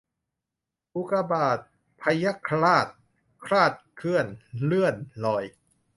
[0.95, 1.59] อุกกาบาต
[2.01, 2.87] พยัคฆราช
[3.45, 4.25] คลาดเคลื่อน
[4.63, 5.43] เลื่อนลอย